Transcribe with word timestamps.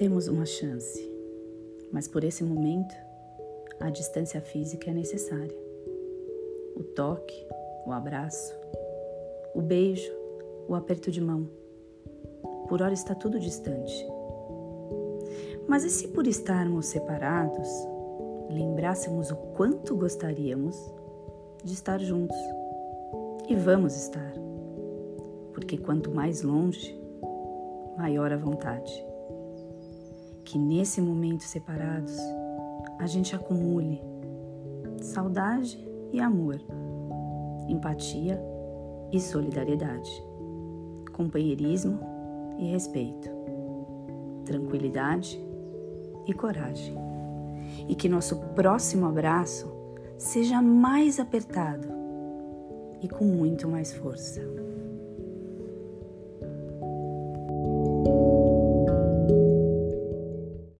temos 0.00 0.28
uma 0.28 0.46
chance, 0.46 0.98
mas 1.92 2.08
por 2.08 2.24
esse 2.24 2.42
momento 2.42 2.94
a 3.78 3.90
distância 3.90 4.40
física 4.40 4.90
é 4.90 4.94
necessária. 4.94 5.54
O 6.74 6.82
toque, 6.82 7.46
o 7.86 7.92
abraço, 7.92 8.54
o 9.54 9.60
beijo, 9.60 10.10
o 10.66 10.74
aperto 10.74 11.10
de 11.10 11.20
mão. 11.20 11.46
Por 12.66 12.80
hora 12.80 12.94
está 12.94 13.14
tudo 13.14 13.38
distante. 13.38 14.06
Mas 15.68 15.84
e 15.84 15.90
se 15.90 16.08
por 16.08 16.26
estarmos 16.26 16.86
separados, 16.86 17.68
lembrássemos 18.48 19.30
o 19.30 19.36
quanto 19.36 19.94
gostaríamos 19.94 20.76
de 21.62 21.74
estar 21.74 22.00
juntos? 22.00 22.38
E 23.46 23.54
vamos 23.54 23.94
estar, 23.94 24.32
porque 25.52 25.76
quanto 25.76 26.10
mais 26.10 26.40
longe, 26.40 26.98
maior 27.98 28.32
a 28.32 28.38
vontade. 28.38 29.09
Que 30.50 30.58
nesse 30.58 31.00
momento 31.00 31.44
separados, 31.44 32.18
a 32.98 33.06
gente 33.06 33.36
acumule 33.36 34.02
saudade 35.00 35.78
e 36.12 36.20
amor, 36.20 36.60
empatia 37.68 38.36
e 39.12 39.20
solidariedade, 39.20 40.10
companheirismo 41.12 42.00
e 42.58 42.64
respeito, 42.64 43.30
tranquilidade 44.44 45.40
e 46.26 46.34
coragem. 46.34 46.96
E 47.88 47.94
que 47.94 48.08
nosso 48.08 48.36
próximo 48.56 49.06
abraço 49.06 49.72
seja 50.18 50.60
mais 50.60 51.20
apertado 51.20 51.86
e 53.00 53.08
com 53.08 53.24
muito 53.24 53.68
mais 53.68 53.92
força. 53.92 54.40